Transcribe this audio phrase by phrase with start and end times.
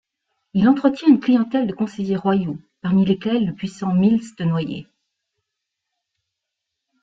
[0.55, 4.87] Il entretient une clientèle de conseillers royaux, parmi lesquels le puissant Miles de Noyers.